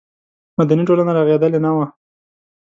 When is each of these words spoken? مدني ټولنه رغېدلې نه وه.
مدني 0.59 0.83
ټولنه 0.89 1.11
رغېدلې 1.17 1.59
نه 1.65 1.71
وه. 1.75 1.85